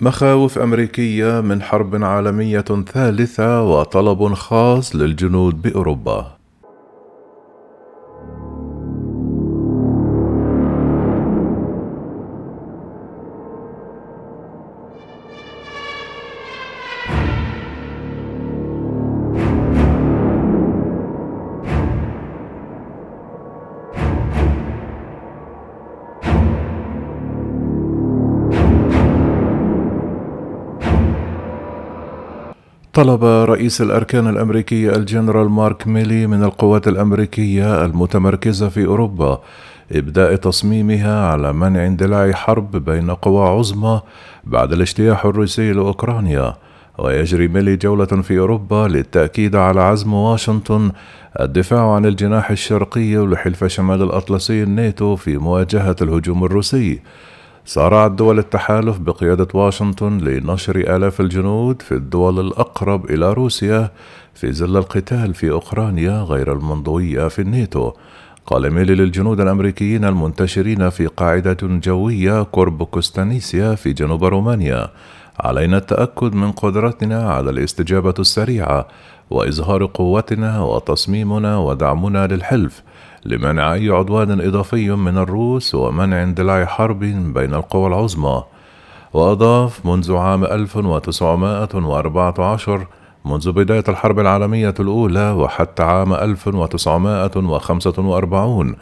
مخاوف 0.00 0.58
أمريكية 0.58 1.40
من 1.40 1.62
حرب 1.62 2.04
عالمية 2.04 2.60
ثالثة 2.94 3.62
وطلب 3.62 4.34
خاص 4.34 4.96
للجنود 4.96 5.62
بأوروبا. 5.62 6.37
طلب 32.98 33.24
رئيس 33.24 33.82
الأركان 33.82 34.26
الأمريكية 34.28 34.96
الجنرال 34.96 35.48
مارك 35.48 35.86
ميلي 35.86 36.26
من 36.26 36.44
القوات 36.44 36.88
الأمريكية 36.88 37.84
المتمركزة 37.84 38.68
في 38.68 38.86
أوروبا 38.86 39.40
إبداء 39.92 40.36
تصميمها 40.36 41.26
على 41.26 41.52
منع 41.52 41.86
اندلاع 41.86 42.32
حرب 42.32 42.76
بين 42.76 43.10
قوى 43.10 43.48
عظمى 43.48 44.00
بعد 44.44 44.72
الاجتياح 44.72 45.24
الروسي 45.24 45.72
لأوكرانيا. 45.72 46.54
ويجري 46.98 47.48
ميلي 47.48 47.76
جولة 47.76 48.06
في 48.06 48.38
أوروبا 48.38 48.88
للتأكيد 48.88 49.56
على 49.56 49.80
عزم 49.80 50.12
واشنطن 50.14 50.90
الدفاع 51.40 51.94
عن 51.94 52.06
الجناح 52.06 52.50
الشرقي 52.50 53.16
لحلف 53.16 53.64
شمال 53.64 54.02
الأطلسي 54.02 54.62
الناتو 54.62 55.16
في 55.16 55.38
مواجهة 55.38 55.96
الهجوم 56.02 56.44
الروسي. 56.44 57.00
صارعت 57.68 58.10
دول 58.10 58.38
التحالف 58.38 58.98
بقيادة 58.98 59.48
واشنطن 59.54 60.18
لنشر 60.18 60.76
آلاف 60.76 61.20
الجنود 61.20 61.82
في 61.82 61.92
الدول 61.92 62.40
الأقرب 62.40 63.10
إلى 63.10 63.32
روسيا 63.32 63.90
في 64.34 64.52
ظل 64.52 64.76
القتال 64.76 65.34
في 65.34 65.50
أوكرانيا 65.50 66.22
غير 66.22 66.52
المنضوية 66.52 67.28
في 67.28 67.42
الناتو. 67.42 67.92
قال 68.46 68.70
ميلي 68.70 68.94
للجنود 68.94 69.40
الأمريكيين 69.40 70.04
المنتشرين 70.04 70.90
في 70.90 71.06
قاعدة 71.06 71.56
جوية 71.62 72.42
قرب 72.42 72.82
كوستانيسيا 72.82 73.74
في 73.74 73.92
جنوب 73.92 74.24
رومانيا 74.24 74.88
علينا 75.40 75.76
التأكد 75.76 76.34
من 76.34 76.52
قدرتنا 76.52 77.30
على 77.32 77.50
الاستجابة 77.50 78.14
السريعة 78.18 78.88
وإظهار 79.30 79.84
قوتنا 79.84 80.60
وتصميمنا 80.60 81.58
ودعمنا 81.58 82.26
للحلف 82.26 82.82
لمنع 83.24 83.74
أي 83.74 83.90
عدوان 83.90 84.40
إضافي 84.40 84.90
من 84.90 85.18
الروس 85.18 85.74
ومنع 85.74 86.22
اندلاع 86.22 86.64
حرب 86.64 86.98
بين 87.34 87.54
القوى 87.54 87.86
العظمى. 87.86 88.42
وأضاف 89.12 89.86
منذ 89.86 90.16
عام 90.16 90.44
1914 90.44 92.86
منذ 93.24 93.52
بداية 93.52 93.84
الحرب 93.88 94.18
العالمية 94.18 94.74
الأولى 94.80 95.30
وحتى 95.30 95.82
عام 95.82 96.14
1945 96.14 98.76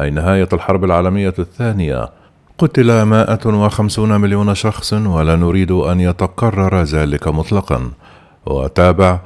أي 0.00 0.10
نهاية 0.10 0.48
الحرب 0.52 0.84
العالمية 0.84 1.34
الثانية 1.38 2.08
قتل 2.58 3.02
150 3.02 4.20
مليون 4.20 4.54
شخص 4.54 4.92
ولا 4.92 5.36
نريد 5.36 5.70
أن 5.70 6.00
يتكرر 6.00 6.82
ذلك 6.82 7.28
مطلقا. 7.28 7.90
وتابع 8.46 9.18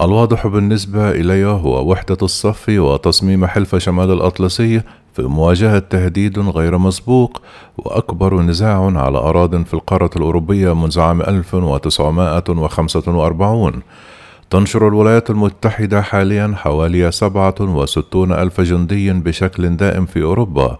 الواضح 0.00 0.46
بالنسبة 0.46 1.10
إلي 1.10 1.44
هو 1.44 1.90
وحدة 1.90 2.16
الصف 2.22 2.64
وتصميم 2.68 3.46
حلف 3.46 3.76
شمال 3.76 4.10
الأطلسي 4.10 4.82
في 5.12 5.22
مواجهة 5.22 5.78
تهديد 5.78 6.38
غير 6.38 6.78
مسبوق 6.78 7.42
وأكبر 7.78 8.42
نزاع 8.42 8.98
على 8.98 9.18
أراض 9.18 9.64
في 9.64 9.74
القارة 9.74 10.10
الأوروبية 10.16 10.74
منذ 10.74 11.00
عام 11.00 11.22
1945 11.22 13.72
تنشر 14.50 14.88
الولايات 14.88 15.30
المتحدة 15.30 16.02
حاليا 16.02 16.54
حوالي 16.56 17.10
67 17.10 18.32
ألف 18.32 18.60
جندي 18.60 19.12
بشكل 19.12 19.76
دائم 19.76 20.06
في 20.06 20.22
أوروبا. 20.22 20.78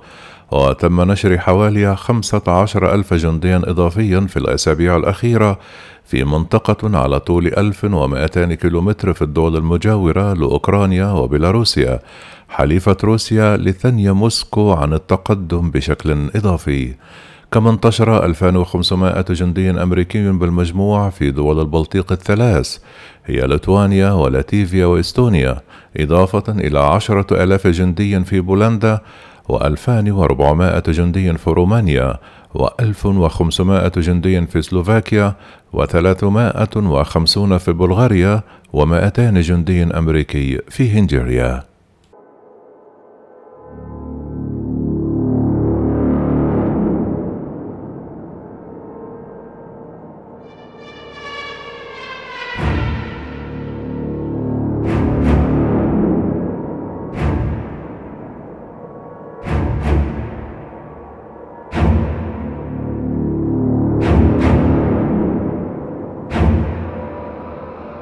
وتم 0.50 1.12
نشر 1.12 1.38
حوالي 1.38 1.96
15 1.96 2.94
ألف 2.94 3.14
جنديا 3.14 3.56
إضافيا 3.64 4.20
في 4.20 4.36
الأسابيع 4.36 4.96
الأخيرة 4.96 5.58
في 6.04 6.24
منطقة 6.24 6.98
على 6.98 7.20
طول 7.20 7.46
1200 7.46 8.54
كيلومتر 8.54 9.12
في 9.12 9.22
الدول 9.22 9.56
المجاورة 9.56 10.32
لأوكرانيا 10.32 11.06
وبيلاروسيا. 11.06 12.00
حليفة 12.48 12.96
روسيا 13.04 13.56
لثني 13.56 14.12
موسكو 14.12 14.72
عن 14.72 14.92
التقدم 14.92 15.70
بشكل 15.70 16.30
إضافي. 16.36 16.94
كما 17.52 17.70
انتشر 17.70 18.24
2500 18.24 19.22
جندي 19.30 19.70
أمريكي 19.70 20.30
بالمجموع 20.30 21.10
في 21.10 21.30
دول 21.30 21.60
البلطيق 21.60 22.12
الثلاث 22.12 22.78
هي 23.26 23.46
ليتوانيا 23.46 24.12
ولاتيفيا 24.12 24.86
وإستونيا. 24.86 25.60
إضافة 25.96 26.44
إلى 26.48 26.78
عشرة 26.78 27.44
آلاف 27.44 27.66
جندي 27.66 28.24
في 28.24 28.40
بولندا 28.40 29.00
و2400 29.52 30.90
جندي 30.90 31.32
في 31.32 31.50
رومانيا 31.50 32.18
و1500 32.58 33.98
جندي 33.98 34.46
في 34.46 34.62
سلوفاكيا 34.62 35.34
و350 35.76 37.56
في 37.56 37.72
بلغاريا 37.72 38.42
و200 38.76 39.20
جندي 39.20 39.82
أمريكي 39.82 40.58
في 40.68 40.90
هنغاريا 40.90 41.73